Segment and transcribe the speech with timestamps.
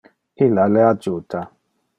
[0.45, 1.45] Illa le adjuta.